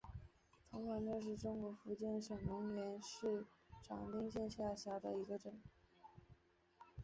[0.71, 3.45] 童坊镇是中国福建省龙岩市
[3.83, 5.61] 长汀县下辖的一个镇。